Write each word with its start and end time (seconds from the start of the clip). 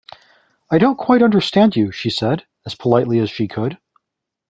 ‘I 0.71 0.79
don’t 0.79 0.97
quite 0.97 1.21
understand 1.21 1.75
you,’ 1.75 1.91
she 1.91 2.09
said, 2.09 2.47
as 2.65 2.73
politely 2.73 3.19
as 3.19 3.29
she 3.29 3.47
could. 3.47 3.77